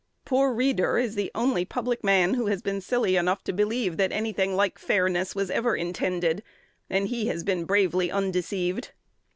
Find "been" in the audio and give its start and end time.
2.63-2.81, 7.43-7.65